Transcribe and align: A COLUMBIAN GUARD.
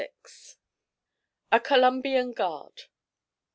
A 1.51 1.59
COLUMBIAN 1.59 2.31
GUARD. 2.33 2.85